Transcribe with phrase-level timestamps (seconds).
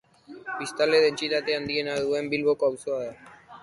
[0.61, 3.35] Biztanle dentsitate handiena duen Bilboko auzoa da.